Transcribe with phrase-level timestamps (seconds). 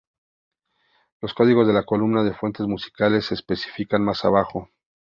[1.21, 4.67] Los códigos de la columna de "Fuentes musicales" se especifican más abajo.